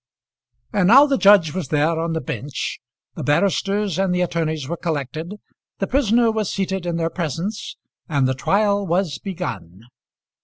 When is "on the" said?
1.99-2.21